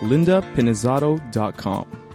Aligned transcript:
lindapinizzotto.com. 0.00 2.06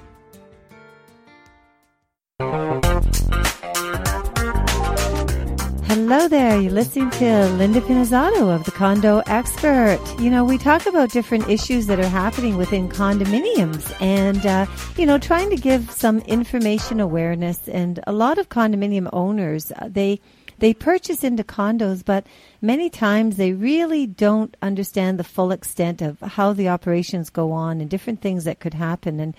Hello 5.91 6.27
there. 6.27 6.59
You're 6.59 6.71
listening 6.71 7.09
to 7.11 7.47
Linda 7.49 7.81
Pinizzotto 7.81 8.53
of 8.53 8.63
the 8.63 8.71
Condo 8.71 9.21
Expert. 9.27 9.99
You 10.19 10.29
know, 10.29 10.43
we 10.43 10.57
talk 10.57 10.85
about 10.85 11.11
different 11.11 11.49
issues 11.49 11.87
that 11.87 11.99
are 11.99 12.07
happening 12.07 12.57
within 12.57 12.89
condominiums 12.89 13.93
and, 14.01 14.45
uh, 14.45 14.65
you 14.97 15.05
know, 15.05 15.17
trying 15.17 15.49
to 15.49 15.55
give 15.55 15.91
some 15.91 16.19
information 16.21 16.99
awareness. 16.99 17.67
And 17.67 17.99
a 18.07 18.13
lot 18.13 18.37
of 18.37 18.49
condominium 18.49 19.09
owners, 19.11 19.71
uh, 19.73 19.89
they, 19.89 20.19
they 20.61 20.75
purchase 20.75 21.23
into 21.23 21.43
condos, 21.43 22.05
but 22.05 22.27
many 22.61 22.87
times 22.87 23.35
they 23.35 23.51
really 23.51 24.05
don't 24.05 24.55
understand 24.61 25.17
the 25.17 25.23
full 25.23 25.51
extent 25.51 26.03
of 26.03 26.19
how 26.21 26.53
the 26.53 26.69
operations 26.69 27.31
go 27.31 27.51
on 27.51 27.81
and 27.81 27.89
different 27.89 28.21
things 28.21 28.43
that 28.43 28.59
could 28.59 28.75
happen. 28.75 29.19
And 29.19 29.35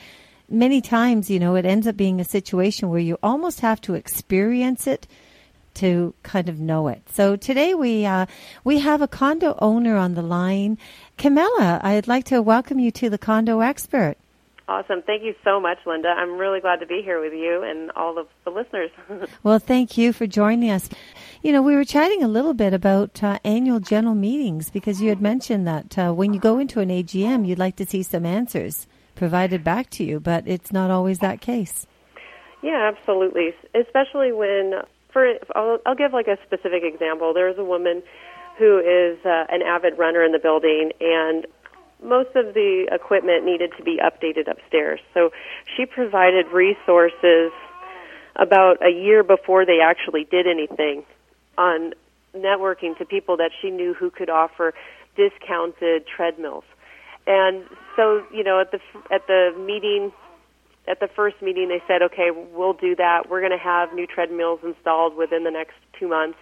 many 0.50 0.80
times, 0.80 1.30
you 1.30 1.38
know, 1.38 1.54
it 1.54 1.64
ends 1.64 1.86
up 1.86 1.96
being 1.96 2.20
a 2.20 2.24
situation 2.24 2.88
where 2.88 2.98
you 2.98 3.18
almost 3.22 3.60
have 3.60 3.80
to 3.82 3.94
experience 3.94 4.88
it 4.88 5.06
to 5.74 6.12
kind 6.24 6.48
of 6.48 6.58
know 6.58 6.88
it. 6.88 7.02
So 7.08 7.36
today 7.36 7.72
we 7.72 8.04
uh, 8.04 8.26
we 8.64 8.80
have 8.80 9.00
a 9.00 9.08
condo 9.08 9.56
owner 9.60 9.96
on 9.96 10.14
the 10.14 10.22
line, 10.22 10.76
Camilla. 11.18 11.80
I'd 11.84 12.08
like 12.08 12.24
to 12.26 12.42
welcome 12.42 12.80
you 12.80 12.90
to 12.90 13.08
the 13.08 13.16
condo 13.16 13.60
expert. 13.60 14.16
Awesome. 14.68 15.02
Thank 15.02 15.24
you 15.24 15.34
so 15.44 15.60
much, 15.60 15.78
Linda. 15.86 16.08
I'm 16.08 16.38
really 16.38 16.60
glad 16.60 16.80
to 16.80 16.86
be 16.86 17.02
here 17.02 17.20
with 17.20 17.32
you 17.32 17.62
and 17.62 17.90
all 17.92 18.16
of 18.16 18.28
the 18.44 18.50
listeners. 18.50 18.90
well, 19.42 19.58
thank 19.58 19.98
you 19.98 20.12
for 20.12 20.26
joining 20.26 20.70
us. 20.70 20.88
You 21.42 21.52
know, 21.52 21.62
we 21.62 21.74
were 21.74 21.84
chatting 21.84 22.22
a 22.22 22.28
little 22.28 22.54
bit 22.54 22.72
about 22.72 23.22
uh, 23.22 23.38
annual 23.44 23.80
general 23.80 24.14
meetings 24.14 24.70
because 24.70 25.00
you 25.00 25.08
had 25.08 25.20
mentioned 25.20 25.66
that 25.66 25.98
uh, 25.98 26.12
when 26.12 26.32
you 26.32 26.38
go 26.38 26.58
into 26.58 26.80
an 26.80 26.90
AGM, 26.90 27.46
you'd 27.46 27.58
like 27.58 27.76
to 27.76 27.86
see 27.86 28.02
some 28.02 28.24
answers 28.24 28.86
provided 29.16 29.64
back 29.64 29.90
to 29.90 30.04
you, 30.04 30.20
but 30.20 30.46
it's 30.46 30.72
not 30.72 30.90
always 30.90 31.18
that 31.18 31.40
case. 31.40 31.86
Yeah, 32.62 32.92
absolutely. 32.94 33.54
Especially 33.74 34.32
when, 34.32 34.82
for 35.12 35.34
I'll, 35.56 35.78
I'll 35.84 35.96
give 35.96 36.12
like 36.12 36.28
a 36.28 36.38
specific 36.46 36.84
example. 36.84 37.34
There's 37.34 37.58
a 37.58 37.64
woman 37.64 38.02
who 38.58 38.78
is 38.78 39.18
uh, 39.24 39.46
an 39.48 39.62
avid 39.62 39.98
runner 39.98 40.22
in 40.24 40.32
the 40.32 40.38
building, 40.38 40.92
and 41.00 41.46
most 42.02 42.34
of 42.34 42.54
the 42.54 42.88
equipment 42.90 43.44
needed 43.44 43.72
to 43.76 43.82
be 43.82 43.98
updated 43.98 44.50
upstairs. 44.50 45.00
So 45.14 45.30
she 45.76 45.86
provided 45.86 46.46
resources 46.48 47.52
about 48.36 48.84
a 48.84 48.90
year 48.90 49.22
before 49.22 49.64
they 49.64 49.80
actually 49.80 50.24
did 50.24 50.46
anything 50.46 51.04
on 51.58 51.92
networking 52.34 52.96
to 52.98 53.04
people 53.04 53.36
that 53.36 53.50
she 53.60 53.70
knew 53.70 53.94
who 53.94 54.10
could 54.10 54.30
offer 54.30 54.74
discounted 55.16 56.06
treadmills. 56.06 56.64
And 57.26 57.64
so, 57.94 58.24
you 58.32 58.42
know, 58.42 58.60
at 58.60 58.72
the 58.72 58.80
at 59.10 59.26
the 59.26 59.54
meeting 59.58 60.12
at 60.88 60.98
the 60.98 61.08
first 61.08 61.40
meeting 61.40 61.68
they 61.68 61.82
said, 61.86 62.02
"Okay, 62.02 62.30
we'll 62.30 62.72
do 62.72 62.96
that. 62.96 63.28
We're 63.28 63.40
going 63.40 63.52
to 63.52 63.58
have 63.58 63.92
new 63.92 64.06
treadmills 64.06 64.60
installed 64.64 65.14
within 65.16 65.44
the 65.44 65.50
next 65.50 65.74
2 66.00 66.08
months." 66.08 66.38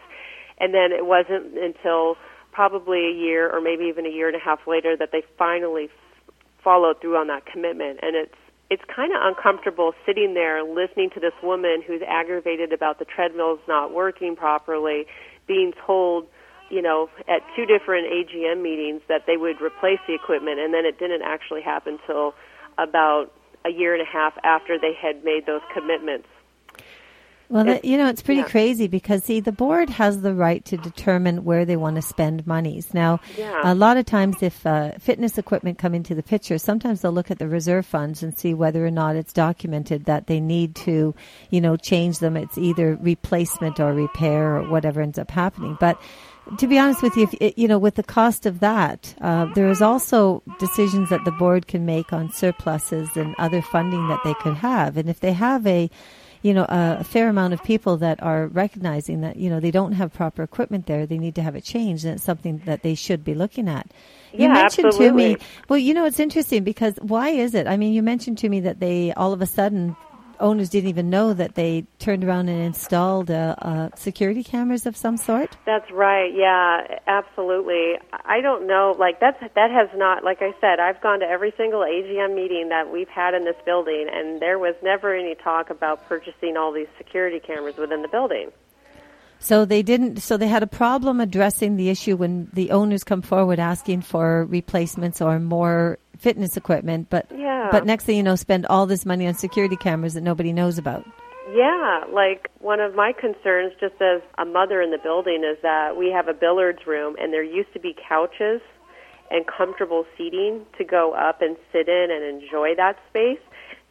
And 0.58 0.72
then 0.72 0.92
it 0.92 1.04
wasn't 1.06 1.58
until 1.58 2.16
probably 2.60 3.06
a 3.06 3.10
year 3.10 3.50
or 3.50 3.58
maybe 3.58 3.84
even 3.84 4.04
a 4.04 4.10
year 4.10 4.28
and 4.28 4.36
a 4.36 4.38
half 4.38 4.66
later 4.66 4.94
that 4.94 5.08
they 5.12 5.22
finally 5.38 5.84
f- 5.84 6.34
followed 6.62 7.00
through 7.00 7.16
on 7.16 7.26
that 7.26 7.46
commitment. 7.46 7.98
And 8.02 8.14
it's 8.14 8.34
it's 8.68 8.82
kind 8.94 9.12
of 9.12 9.18
uncomfortable 9.22 9.94
sitting 10.04 10.34
there 10.34 10.62
listening 10.62 11.08
to 11.14 11.20
this 11.20 11.32
woman 11.42 11.80
who's 11.80 12.02
aggravated 12.06 12.74
about 12.74 12.98
the 12.98 13.06
treadmills 13.06 13.60
not 13.66 13.94
working 13.94 14.36
properly 14.36 15.06
being 15.48 15.72
told 15.86 16.26
you 16.68 16.82
know 16.82 17.08
at 17.30 17.40
two 17.56 17.64
different 17.64 18.12
AGM 18.12 18.60
meetings 18.60 19.00
that 19.08 19.22
they 19.26 19.38
would 19.38 19.62
replace 19.62 20.00
the 20.06 20.12
equipment. 20.12 20.60
And 20.60 20.74
then 20.74 20.84
it 20.84 20.98
didn't 20.98 21.22
actually 21.22 21.62
happen 21.62 21.98
till 22.06 22.34
about 22.76 23.32
a 23.64 23.70
year 23.70 23.94
and 23.94 24.02
a 24.02 24.10
half 24.12 24.34
after 24.44 24.78
they 24.78 24.92
had 24.92 25.24
made 25.24 25.46
those 25.46 25.62
commitments 25.72 26.28
well, 27.50 27.64
that, 27.64 27.84
you 27.84 27.96
know, 27.96 28.08
it's 28.08 28.22
pretty 28.22 28.42
yeah. 28.42 28.48
crazy 28.48 28.86
because 28.86 29.24
see, 29.24 29.40
the 29.40 29.50
board 29.50 29.90
has 29.90 30.20
the 30.20 30.34
right 30.34 30.64
to 30.66 30.76
determine 30.76 31.44
where 31.44 31.64
they 31.64 31.76
want 31.76 31.96
to 31.96 32.02
spend 32.02 32.46
monies. 32.46 32.94
Now, 32.94 33.18
yeah. 33.36 33.60
a 33.64 33.74
lot 33.74 33.96
of 33.96 34.06
times, 34.06 34.40
if 34.40 34.64
uh, 34.64 34.92
fitness 35.00 35.36
equipment 35.36 35.76
come 35.76 35.92
into 35.92 36.14
the 36.14 36.22
picture, 36.22 36.58
sometimes 36.58 37.00
they'll 37.00 37.10
look 37.10 37.30
at 37.30 37.40
the 37.40 37.48
reserve 37.48 37.84
funds 37.84 38.22
and 38.22 38.38
see 38.38 38.54
whether 38.54 38.86
or 38.86 38.90
not 38.92 39.16
it's 39.16 39.32
documented 39.32 40.04
that 40.04 40.28
they 40.28 40.38
need 40.38 40.76
to, 40.76 41.12
you 41.50 41.60
know, 41.60 41.76
change 41.76 42.20
them. 42.20 42.36
It's 42.36 42.56
either 42.56 42.96
replacement 43.00 43.80
or 43.80 43.92
repair 43.92 44.56
or 44.56 44.70
whatever 44.70 45.00
ends 45.00 45.18
up 45.18 45.32
happening. 45.32 45.76
But 45.80 46.00
to 46.58 46.68
be 46.68 46.78
honest 46.78 47.02
with 47.02 47.16
you, 47.16 47.28
if, 47.32 47.58
you 47.58 47.66
know, 47.66 47.78
with 47.78 47.96
the 47.96 48.04
cost 48.04 48.46
of 48.46 48.60
that, 48.60 49.12
uh, 49.20 49.46
there 49.54 49.68
is 49.68 49.82
also 49.82 50.42
decisions 50.60 51.10
that 51.10 51.24
the 51.24 51.32
board 51.32 51.66
can 51.66 51.84
make 51.84 52.12
on 52.12 52.30
surpluses 52.30 53.16
and 53.16 53.34
other 53.38 53.60
funding 53.60 54.06
that 54.06 54.20
they 54.22 54.34
could 54.34 54.54
have. 54.54 54.96
And 54.96 55.10
if 55.10 55.18
they 55.18 55.32
have 55.32 55.66
a 55.66 55.90
you 56.42 56.54
know, 56.54 56.62
a, 56.62 56.98
a, 57.00 57.04
fair 57.04 57.28
amount 57.28 57.52
of 57.52 57.62
people 57.62 57.98
that 57.98 58.22
are 58.22 58.46
recognizing 58.46 59.20
that, 59.20 59.36
you 59.36 59.50
know, 59.50 59.60
they 59.60 59.70
don't 59.70 59.92
have 59.92 60.12
proper 60.12 60.42
equipment 60.42 60.86
there. 60.86 61.06
They 61.06 61.18
need 61.18 61.34
to 61.34 61.42
have 61.42 61.54
it 61.54 61.64
changed. 61.64 62.04
And 62.04 62.14
it's 62.14 62.24
something 62.24 62.62
that 62.64 62.82
they 62.82 62.94
should 62.94 63.24
be 63.24 63.34
looking 63.34 63.68
at. 63.68 63.90
You 64.32 64.44
yeah, 64.44 64.54
mentioned 64.54 64.86
absolutely. 64.86 65.34
to 65.34 65.38
me, 65.38 65.46
well, 65.68 65.78
you 65.78 65.92
know, 65.92 66.06
it's 66.06 66.20
interesting 66.20 66.64
because 66.64 66.94
why 67.02 67.30
is 67.30 67.54
it? 67.54 67.66
I 67.66 67.76
mean, 67.76 67.92
you 67.92 68.02
mentioned 68.02 68.38
to 68.38 68.48
me 68.48 68.60
that 68.60 68.80
they 68.80 69.12
all 69.12 69.32
of 69.32 69.42
a 69.42 69.46
sudden 69.46 69.96
owners 70.40 70.68
didn't 70.68 70.88
even 70.88 71.10
know 71.10 71.32
that 71.32 71.54
they 71.54 71.86
turned 71.98 72.24
around 72.24 72.48
and 72.48 72.60
installed 72.60 73.30
uh, 73.30 73.54
uh, 73.58 73.90
security 73.94 74.42
cameras 74.42 74.86
of 74.86 74.96
some 74.96 75.16
sort. 75.16 75.56
That's 75.66 75.90
right. 75.90 76.32
Yeah, 76.34 76.98
absolutely. 77.06 77.94
I 78.12 78.40
don't 78.40 78.66
know. 78.66 78.94
Like 78.98 79.20
that's 79.20 79.40
that 79.40 79.70
has 79.70 79.88
not. 79.96 80.24
Like 80.24 80.42
I 80.42 80.52
said, 80.60 80.80
I've 80.80 81.00
gone 81.00 81.20
to 81.20 81.26
every 81.26 81.52
single 81.56 81.80
AGM 81.80 82.34
meeting 82.34 82.68
that 82.70 82.90
we've 82.92 83.08
had 83.08 83.34
in 83.34 83.44
this 83.44 83.56
building, 83.64 84.08
and 84.12 84.40
there 84.40 84.58
was 84.58 84.74
never 84.82 85.14
any 85.14 85.34
talk 85.34 85.70
about 85.70 86.08
purchasing 86.08 86.56
all 86.56 86.72
these 86.72 86.88
security 86.98 87.40
cameras 87.40 87.76
within 87.76 88.02
the 88.02 88.08
building. 88.08 88.50
So 89.40 89.64
they 89.64 89.82
didn't. 89.82 90.20
So 90.20 90.36
they 90.36 90.48
had 90.48 90.62
a 90.62 90.66
problem 90.66 91.18
addressing 91.18 91.76
the 91.76 91.88
issue 91.88 92.16
when 92.16 92.50
the 92.52 92.70
owners 92.70 93.04
come 93.04 93.22
forward 93.22 93.58
asking 93.58 94.02
for 94.02 94.44
replacements 94.44 95.22
or 95.22 95.40
more 95.40 95.98
fitness 96.20 96.56
equipment. 96.56 97.08
But 97.10 97.26
yeah. 97.34 97.68
But 97.70 97.86
next 97.86 98.04
thing 98.04 98.16
you 98.16 98.22
know, 98.22 98.36
spend 98.36 98.66
all 98.66 98.86
this 98.86 99.04
money 99.04 99.26
on 99.26 99.34
security 99.34 99.76
cameras 99.76 100.14
that 100.14 100.22
nobody 100.22 100.52
knows 100.52 100.78
about. 100.78 101.04
Yeah, 101.52 102.04
like 102.12 102.48
one 102.60 102.78
of 102.78 102.94
my 102.94 103.12
concerns, 103.12 103.72
just 103.80 104.00
as 104.00 104.22
a 104.38 104.44
mother 104.44 104.80
in 104.80 104.92
the 104.92 104.98
building, 104.98 105.42
is 105.42 105.60
that 105.62 105.96
we 105.96 106.10
have 106.12 106.28
a 106.28 106.34
billiards 106.34 106.86
room, 106.86 107.16
and 107.20 107.32
there 107.32 107.42
used 107.42 107.72
to 107.72 107.80
be 107.80 107.96
couches 108.08 108.60
and 109.30 109.44
comfortable 109.46 110.04
seating 110.16 110.64
to 110.78 110.84
go 110.84 111.12
up 111.12 111.42
and 111.42 111.56
sit 111.72 111.88
in 111.88 112.08
and 112.10 112.24
enjoy 112.24 112.74
that 112.76 112.96
space. 113.08 113.40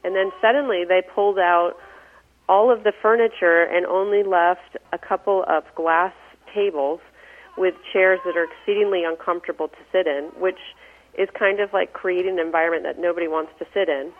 And 0.03 0.15
then 0.15 0.31
suddenly 0.41 0.83
they 0.87 1.01
pulled 1.13 1.39
out 1.39 1.73
all 2.47 2.71
of 2.71 2.83
the 2.83 2.93
furniture 3.01 3.63
and 3.63 3.85
only 3.85 4.23
left 4.23 4.77
a 4.93 4.97
couple 4.97 5.43
of 5.47 5.63
glass 5.75 6.13
tables 6.53 6.99
with 7.57 7.75
chairs 7.91 8.19
that 8.25 8.37
are 8.37 8.45
exceedingly 8.45 9.03
uncomfortable 9.03 9.67
to 9.67 9.77
sit 9.91 10.07
in, 10.07 10.31
which 10.39 10.59
is 11.19 11.29
kind 11.37 11.59
of 11.59 11.73
like 11.73 11.93
creating 11.93 12.39
an 12.39 12.45
environment 12.45 12.83
that 12.83 12.97
nobody 12.97 13.27
wants 13.27 13.51
to 13.59 13.65
sit 13.73 13.89
in. 13.89 14.11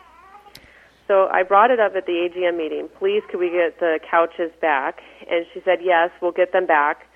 So 1.07 1.27
I 1.31 1.41
brought 1.44 1.71
it 1.71 1.79
up 1.79 1.95
at 1.95 2.06
the 2.06 2.12
AGM 2.12 2.57
meeting. 2.57 2.89
Please, 3.00 3.24
could 3.31 3.39
we 3.39 3.50
get 3.50 3.79
the 3.79 4.00
couches 4.09 4.51
back? 4.62 5.01
And 5.29 5.45
she 5.53 5.62
said, 5.65 5.79
yes, 5.81 6.12
we'll 6.21 6.31
get 6.31 6.51
them 6.51 6.68
back. 6.68 7.07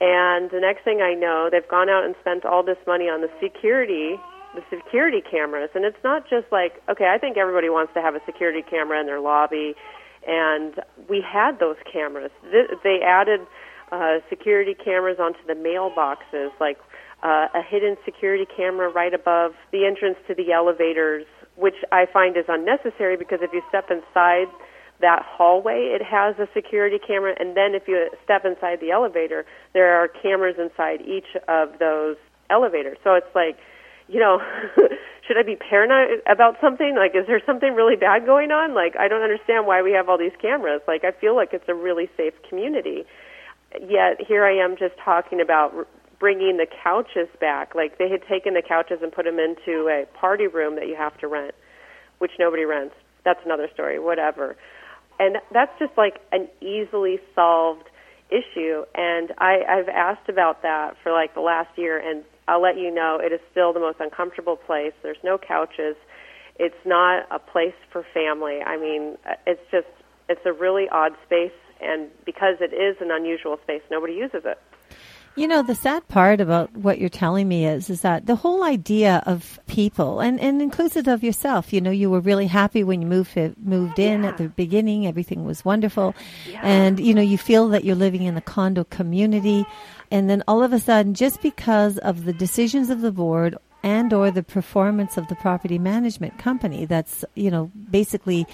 And 0.00 0.50
the 0.50 0.60
next 0.60 0.84
thing 0.84 1.00
I 1.00 1.14
know, 1.14 1.48
they've 1.50 1.66
gone 1.66 1.88
out 1.88 2.04
and 2.04 2.14
spent 2.20 2.44
all 2.44 2.62
this 2.62 2.76
money 2.86 3.08
on 3.08 3.22
the 3.22 3.30
security, 3.40 4.20
the 4.54 4.62
security 4.68 5.22
cameras. 5.22 5.70
And 5.74 5.84
it's 5.84 6.02
not 6.04 6.28
just 6.28 6.46
like, 6.52 6.82
okay, 6.88 7.06
I 7.06 7.18
think 7.18 7.38
everybody 7.38 7.70
wants 7.70 7.94
to 7.94 8.02
have 8.02 8.14
a 8.14 8.20
security 8.26 8.62
camera 8.62 9.00
in 9.00 9.06
their 9.06 9.20
lobby 9.20 9.74
and 10.26 10.74
we 11.08 11.20
had 11.20 11.58
those 11.58 11.76
cameras. 11.90 12.30
They 12.84 13.00
added 13.04 13.40
uh, 13.90 14.18
security 14.28 14.74
cameras 14.74 15.18
onto 15.18 15.40
the 15.46 15.54
mailboxes, 15.54 16.50
like 16.60 16.78
uh, 17.22 17.48
a 17.54 17.62
hidden 17.62 17.96
security 18.04 18.46
camera 18.56 18.88
right 18.88 19.14
above 19.14 19.52
the 19.72 19.84
entrance 19.84 20.16
to 20.28 20.34
the 20.34 20.52
elevators, 20.52 21.26
which 21.56 21.74
I 21.90 22.06
find 22.12 22.36
is 22.36 22.44
unnecessary 22.48 23.16
because 23.16 23.40
if 23.42 23.52
you 23.52 23.62
step 23.68 23.90
inside 23.90 24.46
that 25.00 25.22
hallway, 25.22 25.94
it 25.94 26.02
has 26.02 26.36
a 26.38 26.48
security 26.54 26.98
camera, 26.98 27.34
and 27.38 27.56
then 27.56 27.74
if 27.74 27.86
you 27.86 28.10
step 28.24 28.44
inside 28.44 28.80
the 28.80 28.90
elevator, 28.90 29.46
there 29.72 29.94
are 29.94 30.08
cameras 30.08 30.56
inside 30.58 31.00
each 31.02 31.36
of 31.46 31.78
those 31.78 32.16
elevators. 32.50 32.98
So 33.04 33.14
it's 33.14 33.34
like 33.34 33.58
you 34.08 34.18
know, 34.18 34.40
should 35.26 35.36
I 35.38 35.42
be 35.42 35.56
paranoid 35.56 36.22
about 36.26 36.56
something? 36.60 36.96
Like, 36.96 37.14
is 37.14 37.26
there 37.26 37.40
something 37.44 37.74
really 37.74 37.96
bad 37.96 38.26
going 38.26 38.50
on? 38.50 38.74
Like, 38.74 38.96
I 38.98 39.06
don't 39.06 39.22
understand 39.22 39.66
why 39.66 39.82
we 39.82 39.92
have 39.92 40.08
all 40.08 40.18
these 40.18 40.32
cameras. 40.40 40.80
Like, 40.88 41.04
I 41.04 41.12
feel 41.12 41.36
like 41.36 41.50
it's 41.52 41.68
a 41.68 41.74
really 41.74 42.08
safe 42.16 42.32
community. 42.48 43.04
Yet 43.78 44.20
here 44.26 44.44
I 44.44 44.56
am 44.64 44.76
just 44.78 44.94
talking 45.04 45.40
about 45.40 45.86
bringing 46.20 46.56
the 46.56 46.66
couches 46.82 47.28
back. 47.40 47.74
Like, 47.74 47.98
they 47.98 48.08
had 48.08 48.22
taken 48.28 48.54
the 48.54 48.62
couches 48.62 48.98
and 49.02 49.12
put 49.12 49.24
them 49.24 49.38
into 49.38 49.88
a 49.88 50.04
party 50.18 50.46
room 50.46 50.76
that 50.76 50.88
you 50.88 50.96
have 50.96 51.16
to 51.18 51.28
rent, 51.28 51.54
which 52.18 52.32
nobody 52.38 52.64
rents. 52.64 52.94
That's 53.24 53.40
another 53.44 53.68
story, 53.72 53.98
whatever. 53.98 54.56
And 55.18 55.36
that's 55.52 55.72
just 55.78 55.92
like 55.96 56.20
an 56.32 56.48
easily 56.60 57.18
solved 57.34 57.88
issue. 58.30 58.84
And 58.94 59.32
I, 59.38 59.60
I've 59.68 59.88
asked 59.88 60.28
about 60.28 60.62
that 60.62 60.96
for 61.02 61.12
like 61.12 61.34
the 61.34 61.40
last 61.40 61.76
year, 61.76 61.98
and 61.98 62.24
I'll 62.46 62.62
let 62.62 62.76
you 62.78 62.94
know 62.94 63.18
it 63.22 63.32
is 63.32 63.40
still 63.50 63.72
the 63.72 63.80
most 63.80 63.98
uncomfortable 64.00 64.56
place. 64.56 64.92
There's 65.02 65.22
no 65.24 65.38
couches. 65.38 65.96
It's 66.58 66.82
not 66.84 67.26
a 67.30 67.38
place 67.38 67.74
for 67.92 68.04
family. 68.14 68.60
I 68.64 68.76
mean, 68.76 69.16
it's 69.46 69.60
just 69.70 69.86
it's 70.28 70.40
a 70.44 70.52
really 70.52 70.88
odd 70.90 71.12
space, 71.24 71.56
and 71.80 72.08
because 72.24 72.56
it 72.60 72.74
is 72.74 72.96
an 73.00 73.10
unusual 73.10 73.58
space, 73.62 73.82
nobody 73.90 74.14
uses 74.14 74.42
it. 74.44 74.58
You 75.36 75.46
know, 75.46 75.62
the 75.62 75.74
sad 75.74 76.06
part 76.08 76.40
about 76.40 76.76
what 76.76 76.98
you're 76.98 77.08
telling 77.08 77.46
me 77.46 77.64
is, 77.64 77.90
is 77.90 78.00
that 78.00 78.26
the 78.26 78.34
whole 78.34 78.64
idea 78.64 79.22
of 79.24 79.60
people, 79.68 80.18
and, 80.20 80.40
and 80.40 80.60
inclusive 80.60 81.06
of 81.06 81.22
yourself, 81.22 81.72
you 81.72 81.80
know, 81.80 81.92
you 81.92 82.10
were 82.10 82.20
really 82.20 82.46
happy 82.48 82.82
when 82.82 83.02
you 83.02 83.06
moved 83.06 83.36
moved 83.62 83.98
in 83.98 84.22
yeah. 84.22 84.28
at 84.30 84.38
the 84.38 84.48
beginning. 84.48 85.06
Everything 85.06 85.44
was 85.44 85.64
wonderful, 85.64 86.14
yeah. 86.50 86.60
and 86.62 86.98
you 86.98 87.14
know, 87.14 87.22
you 87.22 87.38
feel 87.38 87.68
that 87.68 87.84
you're 87.84 87.94
living 87.94 88.22
in 88.22 88.36
a 88.36 88.40
condo 88.40 88.82
community, 88.84 89.64
and 90.10 90.28
then 90.28 90.42
all 90.48 90.62
of 90.62 90.72
a 90.72 90.80
sudden, 90.80 91.14
just 91.14 91.40
because 91.40 91.98
of 91.98 92.24
the 92.24 92.32
decisions 92.32 92.90
of 92.90 93.00
the 93.00 93.12
board 93.12 93.56
and 93.84 94.12
or 94.12 94.32
the 94.32 94.42
performance 94.42 95.16
of 95.16 95.28
the 95.28 95.36
property 95.36 95.78
management 95.78 96.36
company, 96.38 96.84
that's 96.84 97.24
you 97.36 97.50
know, 97.50 97.70
basically 97.90 98.46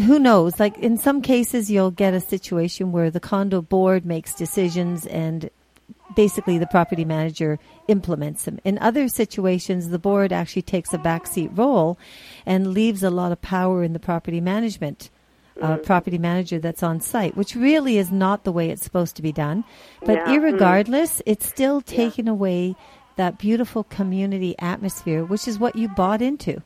who 0.00 0.18
knows 0.18 0.58
like 0.58 0.76
in 0.78 0.98
some 0.98 1.22
cases 1.22 1.70
you'll 1.70 1.90
get 1.90 2.14
a 2.14 2.20
situation 2.20 2.90
where 2.90 3.10
the 3.10 3.20
condo 3.20 3.62
board 3.62 4.04
makes 4.04 4.34
decisions 4.34 5.06
and 5.06 5.50
basically 6.14 6.58
the 6.58 6.66
property 6.66 7.04
manager 7.04 7.58
implements 7.88 8.44
them. 8.44 8.58
In 8.64 8.78
other 8.78 9.08
situations, 9.08 9.88
the 9.88 9.98
board 9.98 10.32
actually 10.32 10.62
takes 10.62 10.92
a 10.92 10.98
backseat 10.98 11.56
role 11.56 11.98
and 12.46 12.72
leaves 12.72 13.02
a 13.02 13.10
lot 13.10 13.32
of 13.32 13.40
power 13.40 13.82
in 13.82 13.92
the 13.92 13.98
property 13.98 14.40
management. 14.40 15.10
Uh, 15.62 15.76
mm. 15.76 15.84
property 15.84 16.18
manager 16.18 16.58
that's 16.58 16.82
on 16.82 17.00
site, 17.00 17.36
which 17.36 17.54
really 17.54 17.96
is 17.96 18.10
not 18.10 18.42
the 18.42 18.50
way 18.50 18.70
it's 18.70 18.82
supposed 18.82 19.14
to 19.14 19.22
be 19.22 19.30
done. 19.30 19.62
But 20.00 20.14
yeah. 20.14 20.26
irregardless, 20.26 21.18
mm. 21.18 21.22
it's 21.26 21.46
still 21.46 21.80
taking 21.80 22.26
yeah. 22.26 22.32
away 22.32 22.74
that 23.14 23.38
beautiful 23.38 23.84
community 23.84 24.56
atmosphere, 24.58 25.24
which 25.24 25.46
is 25.46 25.56
what 25.56 25.76
you 25.76 25.86
bought 25.86 26.20
into. 26.20 26.60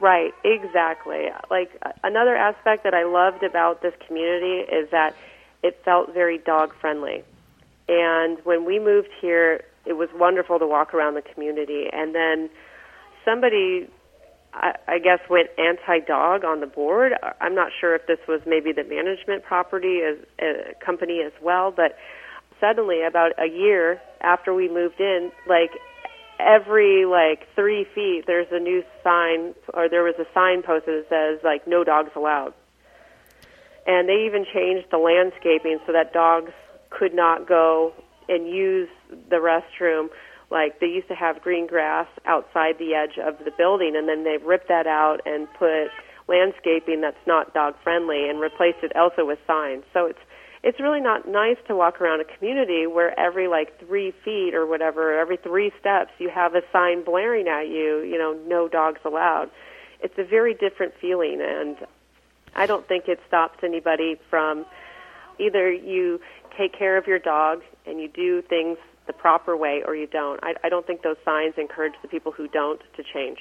Right, 0.00 0.34
exactly. 0.44 1.28
Like 1.48 1.80
another 2.02 2.34
aspect 2.36 2.84
that 2.84 2.92
I 2.92 3.04
loved 3.04 3.44
about 3.44 3.82
this 3.82 3.94
community 4.06 4.70
is 4.70 4.90
that 4.90 5.14
it 5.62 5.80
felt 5.84 6.12
very 6.12 6.38
dog 6.38 6.74
friendly. 6.80 7.22
And 7.88 8.38
when 8.44 8.64
we 8.64 8.78
moved 8.78 9.10
here, 9.20 9.64
it 9.84 9.94
was 9.94 10.08
wonderful 10.14 10.58
to 10.58 10.66
walk 10.66 10.94
around 10.94 11.14
the 11.14 11.22
community. 11.22 11.86
And 11.92 12.14
then 12.14 12.48
somebody, 13.24 13.88
I, 14.54 14.72
I 14.88 14.98
guess, 14.98 15.20
went 15.28 15.48
anti-dog 15.58 16.44
on 16.44 16.60
the 16.60 16.66
board. 16.66 17.12
I'm 17.40 17.54
not 17.54 17.70
sure 17.78 17.94
if 17.94 18.06
this 18.06 18.18
was 18.26 18.40
maybe 18.46 18.72
the 18.72 18.84
management 18.84 19.44
property 19.44 20.00
as 20.00 20.16
a 20.40 20.50
uh, 20.50 20.84
company 20.84 21.20
as 21.24 21.32
well, 21.42 21.70
but 21.70 21.96
suddenly, 22.60 23.02
about 23.02 23.32
a 23.38 23.46
year 23.46 24.00
after 24.20 24.54
we 24.54 24.68
moved 24.68 25.00
in, 25.00 25.30
like 25.46 25.70
every 26.38 27.04
like 27.04 27.46
three 27.54 27.86
feet, 27.94 28.24
there's 28.26 28.48
a 28.50 28.60
new 28.60 28.82
sign, 29.02 29.54
or 29.74 29.88
there 29.88 30.02
was 30.02 30.14
a 30.18 30.26
sign 30.32 30.62
posted 30.62 31.04
that 31.04 31.08
says 31.08 31.44
like 31.44 31.66
"No 31.66 31.84
dogs 31.84 32.10
allowed." 32.16 32.54
And 33.86 34.08
they 34.08 34.24
even 34.26 34.46
changed 34.50 34.88
the 34.90 34.96
landscaping 34.96 35.78
so 35.86 35.92
that 35.92 36.14
dogs 36.14 36.52
could 36.96 37.14
not 37.14 37.48
go 37.48 37.92
and 38.28 38.48
use 38.48 38.88
the 39.30 39.36
restroom. 39.36 40.08
Like 40.50 40.80
they 40.80 40.86
used 40.86 41.08
to 41.08 41.14
have 41.14 41.42
green 41.42 41.66
grass 41.66 42.06
outside 42.26 42.78
the 42.78 42.94
edge 42.94 43.18
of 43.18 43.44
the 43.44 43.50
building 43.50 43.94
and 43.96 44.08
then 44.08 44.24
they 44.24 44.36
ripped 44.44 44.68
that 44.68 44.86
out 44.86 45.20
and 45.26 45.48
put 45.54 45.88
landscaping 46.28 47.00
that's 47.00 47.26
not 47.26 47.52
dog 47.52 47.74
friendly 47.82 48.28
and 48.28 48.40
replaced 48.40 48.78
it 48.82 48.94
also 48.96 49.26
with 49.26 49.38
signs. 49.46 49.84
So 49.92 50.06
it's 50.06 50.18
it's 50.62 50.80
really 50.80 51.00
not 51.00 51.28
nice 51.28 51.58
to 51.68 51.76
walk 51.76 52.00
around 52.00 52.22
a 52.22 52.24
community 52.24 52.86
where 52.86 53.18
every 53.20 53.48
like 53.48 53.78
three 53.86 54.14
feet 54.24 54.54
or 54.54 54.66
whatever 54.66 55.18
every 55.18 55.36
three 55.36 55.70
steps 55.78 56.10
you 56.18 56.30
have 56.30 56.54
a 56.54 56.62
sign 56.72 57.04
blaring 57.04 57.48
at 57.48 57.68
you 57.68 58.00
you 58.00 58.16
know 58.18 58.38
no 58.46 58.68
dogs 58.68 59.00
allowed. 59.04 59.50
It's 60.00 60.18
a 60.18 60.24
very 60.24 60.54
different 60.54 60.94
feeling 61.00 61.40
and 61.42 61.76
i 62.56 62.66
don't 62.66 62.86
think 62.86 63.08
it 63.08 63.18
stops 63.26 63.58
anybody 63.62 64.16
from 64.30 64.64
either 65.38 65.72
you 65.72 66.20
take 66.56 66.76
care 66.76 66.96
of 66.96 67.06
your 67.06 67.18
dog 67.18 67.62
and 67.86 68.00
you 68.00 68.08
do 68.08 68.42
things 68.42 68.78
the 69.06 69.12
proper 69.12 69.56
way 69.56 69.82
or 69.86 69.94
you 69.94 70.06
don't. 70.06 70.40
I, 70.42 70.54
I 70.64 70.68
don't 70.68 70.86
think 70.86 71.02
those 71.02 71.16
signs 71.24 71.54
encourage 71.58 71.94
the 72.02 72.08
people 72.08 72.32
who 72.32 72.48
don't 72.48 72.80
to 72.96 73.02
change. 73.02 73.38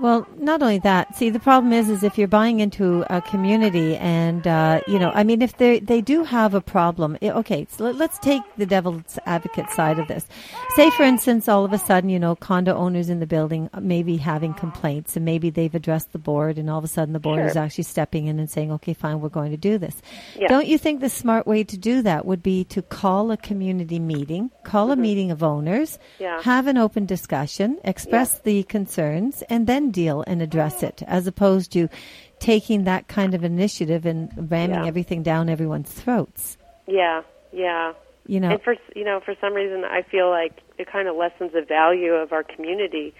Well, 0.00 0.26
not 0.38 0.60
only 0.60 0.78
that. 0.80 1.14
See, 1.14 1.30
the 1.30 1.38
problem 1.38 1.72
is, 1.72 1.88
is 1.88 2.02
if 2.02 2.18
you're 2.18 2.26
buying 2.26 2.58
into 2.58 3.04
a 3.10 3.22
community, 3.22 3.96
and 3.96 4.46
uh, 4.46 4.80
you 4.88 4.98
know, 4.98 5.12
I 5.14 5.22
mean, 5.22 5.40
if 5.40 5.56
they 5.58 5.78
they 5.78 6.00
do 6.00 6.24
have 6.24 6.52
a 6.54 6.60
problem. 6.60 7.16
Okay, 7.22 7.66
so 7.70 7.84
let, 7.84 8.10
us 8.10 8.18
take 8.18 8.42
the 8.56 8.66
devil's 8.66 9.18
advocate 9.24 9.70
side 9.70 10.00
of 10.00 10.08
this. 10.08 10.26
Say, 10.74 10.90
for 10.90 11.04
instance, 11.04 11.48
all 11.48 11.64
of 11.64 11.72
a 11.72 11.78
sudden, 11.78 12.10
you 12.10 12.18
know, 12.18 12.34
condo 12.34 12.74
owners 12.74 13.08
in 13.08 13.20
the 13.20 13.26
building 13.26 13.70
may 13.80 14.02
be 14.02 14.16
having 14.16 14.52
complaints, 14.54 15.14
and 15.14 15.24
maybe 15.24 15.48
they've 15.48 15.74
addressed 15.74 16.12
the 16.12 16.18
board, 16.18 16.58
and 16.58 16.68
all 16.68 16.78
of 16.78 16.84
a 16.84 16.88
sudden 16.88 17.12
the 17.12 17.20
board 17.20 17.38
sure. 17.38 17.46
is 17.46 17.56
actually 17.56 17.84
stepping 17.84 18.26
in 18.26 18.40
and 18.40 18.50
saying, 18.50 18.72
"Okay, 18.72 18.94
fine, 18.94 19.20
we're 19.20 19.28
going 19.28 19.52
to 19.52 19.56
do 19.56 19.78
this." 19.78 20.02
Yeah. 20.36 20.48
Don't 20.48 20.66
you 20.66 20.76
think 20.76 21.00
the 21.00 21.08
smart 21.08 21.46
way 21.46 21.62
to 21.62 21.76
do 21.78 22.02
that 22.02 22.26
would 22.26 22.42
be 22.42 22.64
to 22.64 22.82
call 22.82 23.30
a 23.30 23.36
community 23.36 24.00
meeting, 24.00 24.50
call 24.64 24.88
mm-hmm. 24.88 25.00
a 25.00 25.02
meeting 25.02 25.30
of 25.30 25.44
owners, 25.44 26.00
yeah. 26.18 26.42
have 26.42 26.66
an 26.66 26.78
open 26.78 27.06
discussion, 27.06 27.78
express 27.84 28.34
yeah. 28.34 28.40
the 28.44 28.62
concerns, 28.64 29.42
and 29.48 29.68
then 29.68 29.83
deal 29.90 30.24
and 30.26 30.42
address 30.42 30.82
it, 30.82 31.02
as 31.06 31.26
opposed 31.26 31.72
to 31.72 31.88
taking 32.38 32.84
that 32.84 33.08
kind 33.08 33.34
of 33.34 33.44
initiative 33.44 34.06
and 34.06 34.50
ramming 34.50 34.76
yeah. 34.76 34.86
everything 34.86 35.22
down 35.22 35.48
everyone's 35.48 35.92
throats. 35.92 36.56
Yeah, 36.86 37.22
yeah. 37.52 37.92
You 38.26 38.40
know, 38.40 38.50
and 38.50 38.62
for 38.62 38.76
you 38.96 39.04
know, 39.04 39.20
for 39.20 39.34
some 39.40 39.52
reason, 39.52 39.84
I 39.84 40.02
feel 40.02 40.30
like 40.30 40.60
it 40.78 40.90
kind 40.90 41.08
of 41.08 41.16
lessens 41.16 41.52
the 41.52 41.62
value 41.62 42.12
of 42.12 42.32
our 42.32 42.42
community. 42.42 43.14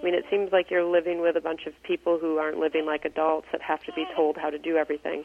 I 0.00 0.04
mean, 0.04 0.14
it 0.14 0.24
seems 0.30 0.52
like 0.52 0.70
you're 0.70 0.84
living 0.84 1.20
with 1.20 1.36
a 1.36 1.40
bunch 1.40 1.66
of 1.66 1.80
people 1.82 2.18
who 2.18 2.38
aren't 2.38 2.58
living 2.58 2.86
like 2.86 3.04
adults 3.04 3.48
that 3.52 3.62
have 3.62 3.82
to 3.84 3.92
be 3.92 4.06
told 4.14 4.36
how 4.36 4.50
to 4.50 4.58
do 4.58 4.76
everything. 4.76 5.24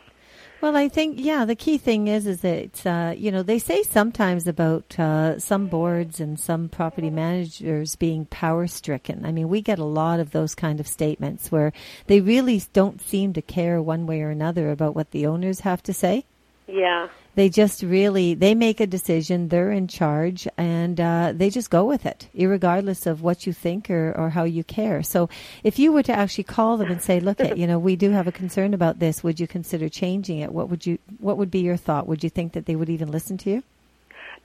Well, 0.63 0.77
I 0.77 0.87
think 0.87 1.17
yeah, 1.19 1.43
the 1.43 1.57
key 1.57 1.77
thing 1.77 2.07
is 2.07 2.25
is 2.25 2.39
that 2.39 2.87
uh, 2.87 3.13
you 3.17 3.31
know 3.31 3.43
they 3.43 3.59
say 3.59 3.83
sometimes 3.83 4.47
about 4.47 4.97
uh, 4.97 5.37
some 5.37 5.67
boards 5.67 6.21
and 6.21 6.39
some 6.39 6.69
property 6.69 7.09
managers 7.09 7.97
being 7.97 8.27
power 8.27 8.65
stricken. 8.67 9.25
I 9.25 9.33
mean, 9.33 9.49
we 9.49 9.59
get 9.59 9.77
a 9.77 9.83
lot 9.83 10.21
of 10.21 10.31
those 10.31 10.55
kind 10.55 10.79
of 10.79 10.87
statements 10.87 11.51
where 11.51 11.73
they 12.07 12.21
really 12.21 12.63
don't 12.71 13.01
seem 13.01 13.33
to 13.33 13.41
care 13.41 13.81
one 13.81 14.07
way 14.07 14.21
or 14.21 14.29
another 14.29 14.71
about 14.71 14.95
what 14.95 15.11
the 15.11 15.25
owners 15.25 15.59
have 15.59 15.83
to 15.83 15.91
say. 15.91 16.23
Yeah, 16.65 17.09
they 17.35 17.49
just 17.49 17.81
really 17.81 18.33
they 18.33 18.53
make 18.53 18.79
a 18.79 18.87
decision 18.87 19.47
they're 19.47 19.71
in 19.71 19.87
charge 19.87 20.47
and 20.57 20.99
uh, 20.99 21.33
they 21.35 21.49
just 21.49 21.69
go 21.69 21.83
with 21.83 22.05
it 22.05 22.27
regardless 22.35 23.05
of 23.05 23.21
what 23.21 23.47
you 23.47 23.53
think 23.53 23.89
or, 23.89 24.13
or 24.17 24.29
how 24.29 24.43
you 24.43 24.63
care. 24.63 25.01
So 25.03 25.29
if 25.63 25.79
you 25.79 25.91
were 25.91 26.03
to 26.03 26.13
actually 26.13 26.45
call 26.45 26.77
them 26.77 26.91
and 26.91 27.01
say 27.01 27.19
look 27.19 27.39
at 27.39 27.57
you 27.57 27.67
know 27.67 27.79
we 27.79 27.95
do 27.95 28.11
have 28.11 28.27
a 28.27 28.31
concern 28.31 28.73
about 28.73 28.99
this. 28.99 29.23
Would 29.23 29.39
you 29.39 29.47
consider 29.47 29.89
changing 29.89 30.39
it? 30.39 30.51
What 30.51 30.69
would 30.69 30.85
you 30.85 30.97
what 31.19 31.37
would 31.37 31.51
be 31.51 31.59
your 31.59 31.77
thought? 31.77 32.07
Would 32.07 32.23
you 32.23 32.29
think 32.29 32.53
that 32.53 32.65
they 32.65 32.75
would 32.75 32.89
even 32.89 33.11
listen 33.11 33.37
to 33.39 33.49
you? 33.49 33.63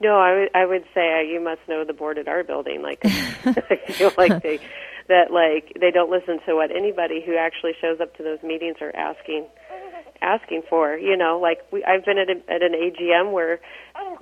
No, 0.01 0.17
I 0.17 0.39
would 0.39 0.49
I 0.55 0.65
would 0.65 0.85
say 0.93 1.19
uh, 1.19 1.21
you 1.21 1.41
must 1.41 1.61
know 1.67 1.83
the 1.83 1.93
board 1.93 2.17
at 2.17 2.27
our 2.27 2.43
building. 2.43 2.81
Like 2.81 2.99
I 3.03 3.77
feel 3.91 4.13
like 4.17 4.41
they 4.41 4.59
that 5.07 5.31
like 5.31 5.77
they 5.79 5.91
don't 5.91 6.09
listen 6.09 6.39
to 6.45 6.55
what 6.55 6.71
anybody 6.71 7.21
who 7.25 7.35
actually 7.35 7.73
shows 7.81 7.99
up 7.99 8.15
to 8.17 8.23
those 8.23 8.41
meetings 8.43 8.77
are 8.81 8.95
asking 8.95 9.45
asking 10.21 10.63
for. 10.69 10.97
You 10.97 11.17
know, 11.17 11.39
like 11.39 11.59
we, 11.71 11.83
I've 11.83 12.05
been 12.05 12.17
at, 12.17 12.29
a, 12.29 12.37
at 12.51 12.61
an 12.63 12.73
AGM 12.73 13.31
where 13.31 13.59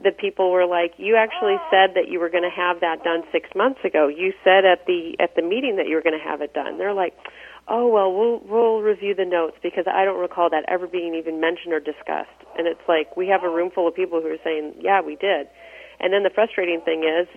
the 0.03 0.11
people 0.11 0.51
were 0.51 0.65
like, 0.65 0.93
"You 0.97 1.15
actually 1.15 1.57
said 1.71 1.95
that 1.95 2.07
you 2.09 2.19
were 2.19 2.29
going 2.29 2.43
to 2.43 2.55
have 2.55 2.81
that 2.81 3.03
done 3.03 3.23
six 3.31 3.49
months 3.55 3.79
ago. 3.83 4.07
You 4.07 4.33
said 4.43 4.65
at 4.65 4.85
the 4.85 5.15
at 5.19 5.35
the 5.35 5.41
meeting 5.41 5.77
that 5.77 5.87
you 5.87 5.95
were 5.95 6.03
going 6.03 6.17
to 6.17 6.23
have 6.25 6.41
it 6.41 6.53
done." 6.53 6.77
They're 6.77 6.93
like, 6.93 7.15
"Oh 7.67 7.87
well, 7.87 8.13
we'll 8.13 8.39
we'll 8.45 8.81
review 8.81 9.15
the 9.15 9.25
notes 9.25 9.57
because 9.61 9.85
I 9.87 10.05
don't 10.05 10.19
recall 10.19 10.49
that 10.49 10.65
ever 10.67 10.87
being 10.87 11.15
even 11.15 11.39
mentioned 11.39 11.73
or 11.73 11.79
discussed." 11.79 12.37
And 12.57 12.67
it's 12.67 12.87
like 12.87 13.15
we 13.17 13.27
have 13.27 13.43
a 13.43 13.49
room 13.49 13.71
full 13.71 13.87
of 13.87 13.95
people 13.95 14.21
who 14.21 14.27
are 14.27 14.41
saying, 14.43 14.75
"Yeah, 14.79 15.01
we 15.01 15.15
did." 15.15 15.47
And 15.99 16.13
then 16.13 16.23
the 16.23 16.29
frustrating 16.29 16.81
thing 16.81 17.03
is 17.03 17.27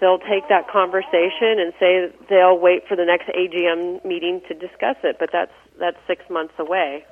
they'll 0.00 0.18
take 0.18 0.48
that 0.48 0.68
conversation 0.68 1.58
and 1.58 1.72
say 1.80 2.12
they'll 2.28 2.58
wait 2.58 2.86
for 2.86 2.96
the 2.96 3.04
next 3.04 3.28
AGM 3.28 4.04
meeting 4.04 4.42
to 4.48 4.54
discuss 4.54 4.96
it, 5.02 5.16
but 5.18 5.30
that's 5.32 5.52
that's 5.78 5.98
6 6.06 6.24
months 6.30 6.54
away. 6.58 7.04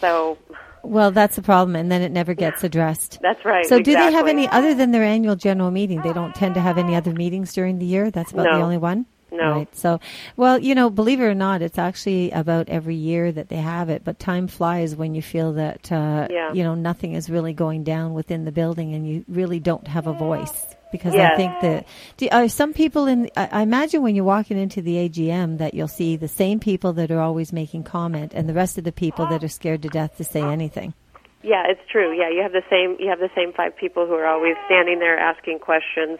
So 0.00 0.38
well, 0.82 1.10
that's 1.10 1.36
the 1.36 1.42
problem, 1.42 1.76
and 1.76 1.90
then 1.90 2.02
it 2.02 2.12
never 2.12 2.34
gets 2.34 2.64
addressed. 2.64 3.18
That's 3.20 3.44
right. 3.44 3.66
So, 3.66 3.76
exactly. 3.76 3.94
do 3.94 3.98
they 3.98 4.12
have 4.12 4.26
any 4.26 4.48
other 4.48 4.74
than 4.74 4.90
their 4.90 5.04
annual 5.04 5.36
general 5.36 5.70
meeting? 5.70 6.00
They 6.02 6.12
don't 6.12 6.34
tend 6.34 6.54
to 6.54 6.60
have 6.60 6.78
any 6.78 6.94
other 6.94 7.12
meetings 7.12 7.52
during 7.52 7.78
the 7.78 7.86
year. 7.86 8.10
That's 8.10 8.32
about 8.32 8.46
no. 8.46 8.58
the 8.58 8.64
only 8.64 8.78
one. 8.78 9.06
No. 9.30 9.52
Right. 9.52 9.76
So, 9.76 10.00
well, 10.36 10.58
you 10.58 10.74
know, 10.74 10.90
believe 10.90 11.20
it 11.20 11.24
or 11.24 11.34
not, 11.34 11.62
it's 11.62 11.78
actually 11.78 12.30
about 12.30 12.68
every 12.68 12.94
year 12.94 13.30
that 13.32 13.48
they 13.48 13.56
have 13.56 13.88
it. 13.90 14.02
But 14.04 14.18
time 14.18 14.48
flies 14.48 14.96
when 14.96 15.14
you 15.14 15.22
feel 15.22 15.52
that, 15.54 15.92
uh, 15.92 16.28
Yeah. 16.30 16.52
you 16.52 16.64
know, 16.64 16.74
nothing 16.74 17.12
is 17.12 17.28
really 17.28 17.52
going 17.52 17.84
down 17.84 18.14
within 18.14 18.44
the 18.44 18.52
building, 18.52 18.94
and 18.94 19.08
you 19.08 19.24
really 19.28 19.60
don't 19.60 19.86
have 19.86 20.06
a 20.06 20.12
voice. 20.12 20.74
Because 20.90 21.14
I 21.14 21.36
think 21.36 21.52
that 21.60 21.86
do, 22.16 22.28
are 22.32 22.48
some 22.48 22.72
people 22.72 23.06
in. 23.06 23.28
I, 23.36 23.48
I 23.52 23.62
imagine 23.62 24.00
when 24.02 24.14
you're 24.14 24.24
walking 24.24 24.56
into 24.56 24.80
the 24.80 24.96
AGM 25.06 25.58
that 25.58 25.74
you'll 25.74 25.86
see 25.86 26.16
the 26.16 26.28
same 26.28 26.60
people 26.60 26.94
that 26.94 27.10
are 27.10 27.20
always 27.20 27.52
making 27.52 27.82
comment, 27.82 28.32
and 28.34 28.48
the 28.48 28.54
rest 28.54 28.78
of 28.78 28.84
the 28.84 28.92
people 28.92 29.26
that 29.26 29.44
are 29.44 29.48
scared 29.48 29.82
to 29.82 29.88
death 29.90 30.16
to 30.16 30.24
say 30.24 30.40
anything. 30.40 30.94
Yeah, 31.42 31.64
it's 31.68 31.80
true. 31.90 32.16
Yeah, 32.16 32.30
you 32.30 32.42
have 32.42 32.52
the 32.52 32.64
same 32.70 32.96
you 32.98 33.10
have 33.10 33.18
the 33.20 33.28
same 33.36 33.52
five 33.52 33.76
people 33.76 34.06
who 34.06 34.14
are 34.14 34.26
always 34.26 34.56
standing 34.64 34.98
there 34.98 35.18
asking 35.18 35.58
questions, 35.58 36.18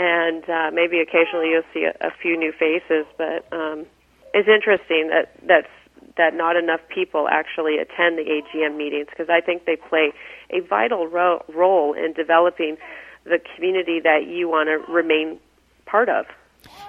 and 0.00 0.48
uh, 0.48 0.70
maybe 0.72 0.98
occasionally 0.98 1.50
you'll 1.50 1.70
see 1.74 1.84
a, 1.84 1.94
a 2.00 2.10
few 2.10 2.36
new 2.36 2.52
faces. 2.52 3.04
But 3.18 3.44
um, 3.52 3.84
it's 4.32 4.48
interesting 4.48 5.10
that 5.10 5.30
that's 5.46 5.68
that 6.16 6.34
not 6.34 6.56
enough 6.56 6.80
people 6.92 7.28
actually 7.28 7.76
attend 7.76 8.16
the 8.18 8.24
AGM 8.24 8.76
meetings 8.76 9.08
because 9.10 9.28
I 9.28 9.40
think 9.40 9.66
they 9.66 9.76
play 9.76 10.12
a 10.50 10.60
vital 10.60 11.06
ro- 11.06 11.44
role 11.54 11.92
in 11.92 12.14
developing 12.14 12.78
the 13.24 13.38
community 13.54 14.00
that 14.00 14.26
you 14.26 14.48
want 14.48 14.68
to 14.68 14.92
remain 14.92 15.38
part 15.84 16.08
of. 16.08 16.24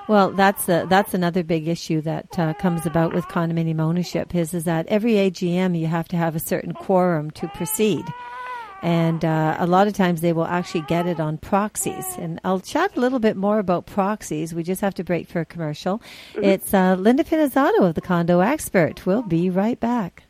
Well, 0.08 0.32
that's 0.32 0.68
a, 0.70 0.86
that's 0.90 1.14
another 1.14 1.44
big 1.44 1.68
issue 1.68 2.02
that 2.02 2.40
uh, 2.40 2.54
comes 2.54 2.86
about 2.86 3.14
with 3.14 3.26
condominium 3.26 3.82
ownership 3.82 4.34
is 4.34 4.54
is 4.54 4.64
that 4.64 4.88
every 4.88 5.14
AGM 5.14 5.78
you 5.78 5.88
have 5.88 6.08
to 6.10 6.18
have 6.18 6.36
a 6.36 6.40
certain 6.40 6.74
quorum 6.74 7.30
to 7.32 7.48
proceed, 7.50 8.06
and 8.82 9.24
uh, 9.24 9.56
a 9.60 9.68
lot 9.68 9.88
of 9.88 9.94
times 9.94 10.22
they 10.22 10.34
will 10.34 10.46
actually 10.46 10.82
get 10.82 11.06
it 11.06 11.20
on 11.20 11.38
proxies. 11.38 12.06
And 12.18 12.40
I'll 12.44 12.60
chat 12.60 12.96
a 12.96 13.00
little 13.00 13.20
bit 13.20 13.38
more 13.38 13.60
about 13.60 13.86
proxies. 13.86 14.54
We 14.54 14.64
just 14.64 14.82
have 14.82 14.96
to 14.96 15.04
break 15.04 15.28
for 15.28 15.42
a 15.42 15.46
commercial. 15.46 16.02
It's 16.36 16.74
uh, 16.74 16.96
Linda 16.96 17.24
Pinizzotto 17.24 17.88
of 17.88 17.96
the 17.96 18.02
Condo 18.02 18.40
Expert. 18.40 19.06
We'll 19.06 19.22
be 19.24 19.50
right 19.50 19.80
back. 19.80 20.24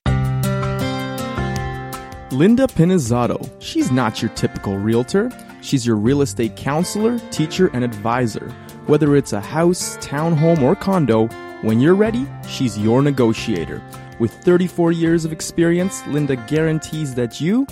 Linda 2.31 2.65
Pinizzotto. 2.67 3.50
She's 3.62 3.91
not 3.91 4.22
your 4.22 4.31
typical 4.31 4.77
realtor. 4.77 5.29
She's 5.62 5.86
your 5.86 5.98
real 5.98 6.22
estate 6.22 6.55
counselor, 6.55 7.20
teacher, 7.29 7.70
and 7.74 7.84
advisor. 7.84 8.50
Whether 8.88 9.15
it's 9.15 9.34
a 9.34 9.41
house, 9.41 9.98
townhome, 9.98 10.62
or 10.62 10.75
condo, 10.75 11.27
when 11.62 11.79
you're 11.79 11.96
ready, 11.96 12.25
she's 12.48 12.77
your 12.77 13.01
negotiator. 13.01 13.81
With 14.20 14.34
34 14.43 14.91
years 14.91 15.25
of 15.25 15.31
experience, 15.31 16.05
Linda 16.08 16.36
guarantees 16.36 17.13
that 17.15 17.41
you 17.41 17.67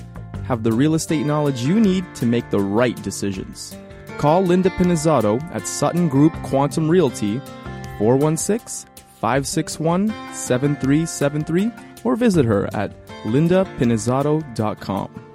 have 0.49 0.63
the 0.63 0.71
real 0.71 0.95
estate 0.95 1.27
knowledge 1.27 1.61
you 1.61 1.79
need 1.79 2.03
to 2.15 2.25
make 2.25 2.49
the 2.49 2.59
right 2.59 2.99
decisions. 3.03 3.77
Call 4.17 4.41
Linda 4.41 4.71
Pinizzotto 4.71 5.39
at 5.53 5.67
Sutton 5.67 6.09
Group 6.09 6.33
Quantum 6.41 6.89
Realty 6.89 7.39
416 7.99 8.89
561 9.21 10.07
7373 10.33 11.71
or 12.03 12.15
visit 12.15 12.45
her 12.45 12.67
at 12.73 13.05
lindapinizzotto.com. 13.23 15.28